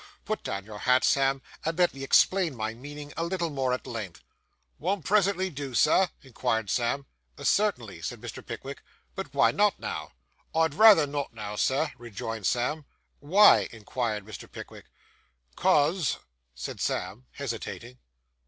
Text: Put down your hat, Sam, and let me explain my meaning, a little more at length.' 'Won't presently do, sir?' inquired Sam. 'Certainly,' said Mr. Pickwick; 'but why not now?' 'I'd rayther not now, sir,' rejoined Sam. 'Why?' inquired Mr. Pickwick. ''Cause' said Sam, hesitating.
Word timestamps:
Put 0.25 0.43
down 0.43 0.65
your 0.65 0.79
hat, 0.79 1.03
Sam, 1.03 1.43
and 1.63 1.77
let 1.77 1.93
me 1.93 2.03
explain 2.03 2.55
my 2.55 2.73
meaning, 2.73 3.13
a 3.15 3.23
little 3.23 3.51
more 3.51 3.71
at 3.71 3.85
length.' 3.85 4.23
'Won't 4.79 5.05
presently 5.05 5.51
do, 5.51 5.75
sir?' 5.75 6.09
inquired 6.23 6.71
Sam. 6.71 7.05
'Certainly,' 7.37 8.01
said 8.01 8.19
Mr. 8.19 8.43
Pickwick; 8.43 8.81
'but 9.13 9.31
why 9.31 9.51
not 9.51 9.79
now?' 9.79 10.13
'I'd 10.55 10.73
rayther 10.73 11.05
not 11.05 11.35
now, 11.35 11.55
sir,' 11.55 11.91
rejoined 11.99 12.47
Sam. 12.47 12.85
'Why?' 13.19 13.69
inquired 13.71 14.25
Mr. 14.25 14.51
Pickwick. 14.51 14.85
''Cause' 15.55 16.17
said 16.65 16.81
Sam, 16.81 17.27
hesitating. 17.33 17.99